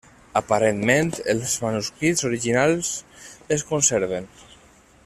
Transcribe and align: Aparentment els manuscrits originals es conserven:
Aparentment 0.39 1.11
els 1.33 1.53
manuscrits 1.65 2.27
originals 2.31 2.91
es 3.59 3.69
conserven: 3.75 4.31